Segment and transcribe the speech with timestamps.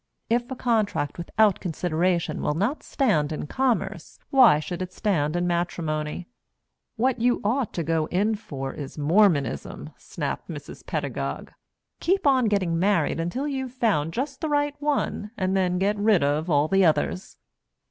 [0.31, 6.25] If a contract without consideration will not stand in commerce, why should it in matrimony?"
[6.95, 10.83] "What you ought to go in for is Mormonism," snapped Mrs.
[10.87, 11.51] Pedagog.
[11.99, 16.23] "Keep on getting married until you've found just the right one and then get rid
[16.23, 17.37] of all the others."